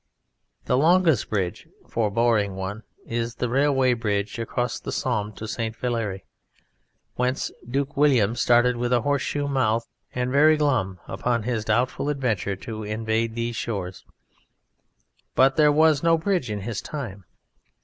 The 0.65 0.77
longest 0.79 1.29
bridge 1.29 1.67
for 1.87 2.09
boring 2.09 2.55
one 2.55 2.81
is 3.05 3.35
the 3.35 3.47
railway 3.49 3.93
bridge 3.93 4.39
across 4.39 4.79
the 4.79 4.91
Somme 4.91 5.31
to 5.33 5.47
St. 5.47 5.75
Valery, 5.75 6.25
whence 7.17 7.51
Duke 7.69 7.95
William 7.95 8.35
started 8.35 8.77
with 8.77 8.91
a 8.93 9.01
horseshoe 9.01 9.47
mouth 9.47 9.87
and 10.15 10.31
very 10.31 10.57
glum 10.57 10.99
upon 11.07 11.43
his 11.43 11.65
doubtful 11.65 12.09
adventure 12.09 12.55
to 12.55 12.81
invade 12.81 13.35
these 13.35 13.55
shores 13.55 14.03
but 15.35 15.55
there 15.55 15.71
was 15.71 16.01
no 16.01 16.17
bridge 16.17 16.49
in 16.49 16.61
his 16.61 16.81
time. 16.81 17.23